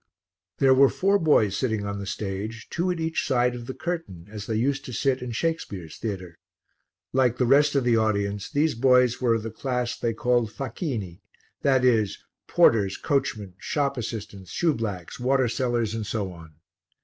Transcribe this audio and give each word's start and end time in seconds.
There 0.57 0.73
were 0.73 0.89
four 0.89 1.19
boys 1.19 1.55
sitting 1.55 1.85
on 1.85 1.99
the 1.99 2.07
stage, 2.07 2.69
two 2.71 2.89
at 2.89 2.99
each 2.99 3.23
side 3.27 3.53
of 3.53 3.67
the 3.67 3.75
curtain, 3.75 4.25
as 4.31 4.47
they 4.47 4.55
used 4.55 4.83
to 4.85 4.93
sit 4.93 5.21
in 5.21 5.29
Shakespeare's 5.31 5.97
theatre. 5.99 6.39
Like 7.13 7.37
the 7.37 7.45
rest 7.45 7.75
of 7.75 7.83
the 7.83 7.97
audience, 7.97 8.49
these 8.49 8.73
boys 8.73 9.21
were 9.21 9.35
of 9.35 9.43
the 9.43 9.51
class 9.51 9.95
they 9.95 10.15
call 10.15 10.47
Facchini, 10.47 11.21
that 11.61 11.85
is, 11.85 12.17
porters, 12.47 12.97
coachmen, 12.97 13.53
shop 13.59 13.95
assistants, 13.95 14.49
shoeblacks, 14.49 15.19
water 15.19 15.47
sellers, 15.47 15.93
and 15.93 16.07
so 16.07 16.31
on. 16.31 16.55